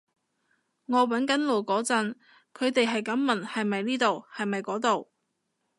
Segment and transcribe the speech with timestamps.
[0.87, 2.15] 我搵緊路嗰陣，
[2.55, 5.11] 佢哋喺咁問係咪呢度係咪嗰度